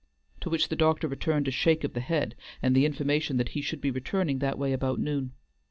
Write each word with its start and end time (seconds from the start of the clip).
to 0.39 0.49
which 0.49 0.69
the 0.69 0.75
doctor 0.75 1.07
returned 1.07 1.47
a 1.47 1.51
shake 1.51 1.83
of 1.83 1.93
the 1.93 1.99
head 1.99 2.33
and 2.59 2.75
the 2.75 2.87
information 2.87 3.37
that 3.37 3.49
he 3.49 3.61
should 3.61 3.79
be 3.79 3.91
returning 3.91 4.39
that 4.39 4.57
way 4.57 4.73
about 4.73 4.97
noon. 4.99 5.31